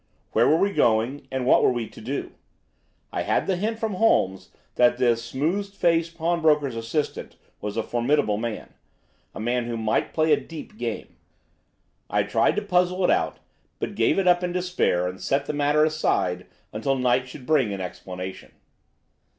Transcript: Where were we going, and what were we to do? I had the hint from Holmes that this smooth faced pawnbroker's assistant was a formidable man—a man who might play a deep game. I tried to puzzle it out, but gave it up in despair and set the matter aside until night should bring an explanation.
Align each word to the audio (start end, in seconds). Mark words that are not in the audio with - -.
Where 0.31 0.47
were 0.47 0.57
we 0.57 0.73
going, 0.73 1.27
and 1.31 1.45
what 1.45 1.61
were 1.61 1.71
we 1.71 1.87
to 1.87 2.01
do? 2.01 2.31
I 3.13 3.21
had 3.21 3.45
the 3.45 3.55
hint 3.55 3.77
from 3.77 3.93
Holmes 3.93 4.49
that 4.73 4.97
this 4.97 5.23
smooth 5.23 5.71
faced 5.71 6.17
pawnbroker's 6.17 6.75
assistant 6.75 7.35
was 7.61 7.77
a 7.77 7.83
formidable 7.83 8.37
man—a 8.37 9.39
man 9.39 9.65
who 9.65 9.77
might 9.77 10.11
play 10.11 10.33
a 10.33 10.39
deep 10.39 10.75
game. 10.79 11.17
I 12.09 12.23
tried 12.23 12.55
to 12.55 12.63
puzzle 12.63 13.03
it 13.03 13.11
out, 13.11 13.37
but 13.77 13.93
gave 13.93 14.17
it 14.17 14.27
up 14.27 14.43
in 14.43 14.51
despair 14.53 15.07
and 15.07 15.21
set 15.21 15.45
the 15.45 15.53
matter 15.53 15.85
aside 15.85 16.47
until 16.73 16.95
night 16.95 17.27
should 17.27 17.45
bring 17.45 17.71
an 17.71 17.79
explanation. 17.79 18.53